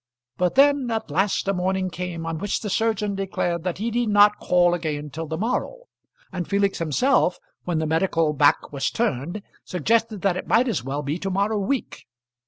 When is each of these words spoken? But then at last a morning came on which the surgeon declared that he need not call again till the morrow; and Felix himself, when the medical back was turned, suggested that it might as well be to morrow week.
But 0.37 0.55
then 0.55 0.89
at 0.89 1.11
last 1.11 1.47
a 1.47 1.53
morning 1.53 1.91
came 1.91 2.25
on 2.25 2.39
which 2.39 2.61
the 2.61 2.71
surgeon 2.71 3.13
declared 3.13 3.63
that 3.65 3.77
he 3.77 3.91
need 3.91 4.09
not 4.09 4.39
call 4.39 4.73
again 4.73 5.11
till 5.11 5.27
the 5.27 5.37
morrow; 5.37 5.83
and 6.31 6.47
Felix 6.47 6.79
himself, 6.79 7.37
when 7.65 7.77
the 7.77 7.85
medical 7.85 8.33
back 8.33 8.71
was 8.73 8.89
turned, 8.89 9.43
suggested 9.63 10.23
that 10.23 10.37
it 10.37 10.47
might 10.47 10.67
as 10.67 10.83
well 10.83 11.03
be 11.03 11.19
to 11.19 11.29
morrow 11.29 11.59
week. 11.59 12.07